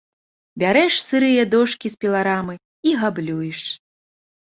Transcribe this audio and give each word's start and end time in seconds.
Бярэш 0.61 0.95
сырыя 1.07 1.43
дошкі 1.55 1.91
з 1.95 1.99
піларамы 2.05 2.55
і 2.93 2.95
габлюеш. 3.03 3.61